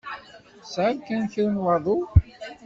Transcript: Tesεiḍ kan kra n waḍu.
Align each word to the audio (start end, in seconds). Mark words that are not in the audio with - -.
Tesεiḍ 0.61 0.97
kan 1.07 1.23
kra 1.31 1.49
n 1.53 1.61
waḍu. 1.63 1.99